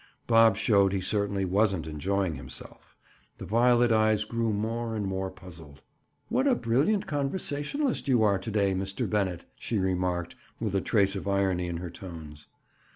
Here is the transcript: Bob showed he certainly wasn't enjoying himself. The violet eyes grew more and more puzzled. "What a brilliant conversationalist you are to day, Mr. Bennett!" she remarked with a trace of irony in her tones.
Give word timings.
Bob 0.25 0.55
showed 0.55 0.91
he 0.93 0.99
certainly 0.99 1.45
wasn't 1.45 1.85
enjoying 1.85 2.33
himself. 2.33 2.97
The 3.37 3.45
violet 3.45 3.91
eyes 3.91 4.23
grew 4.23 4.51
more 4.51 4.95
and 4.95 5.05
more 5.05 5.29
puzzled. 5.29 5.83
"What 6.27 6.47
a 6.47 6.55
brilliant 6.55 7.05
conversationalist 7.05 8.07
you 8.07 8.23
are 8.23 8.39
to 8.39 8.49
day, 8.49 8.73
Mr. 8.73 9.07
Bennett!" 9.07 9.45
she 9.59 9.77
remarked 9.77 10.35
with 10.59 10.73
a 10.73 10.81
trace 10.81 11.15
of 11.15 11.27
irony 11.27 11.67
in 11.67 11.77
her 11.77 11.91
tones. 11.91 12.47